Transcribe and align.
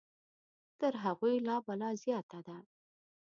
تر 0.79 0.93
هغوی 1.03 1.35
لا 1.47 1.57
بلا 1.65 1.89
زیاته 2.03 2.39
ده. 2.47 2.57